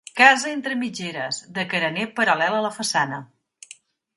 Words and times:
Casa 0.19 0.53
entre 0.53 0.77
mitgeres, 0.83 1.39
de 1.59 1.65
carener 1.75 2.07
paral·lel 2.21 2.59
a 2.61 2.65
la 2.69 2.73
façana. 2.79 3.21